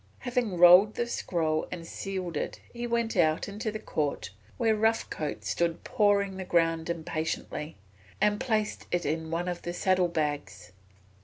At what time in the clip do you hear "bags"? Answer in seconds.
10.07-10.71